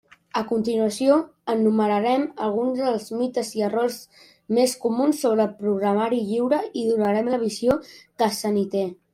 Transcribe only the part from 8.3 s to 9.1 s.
se n'hi té.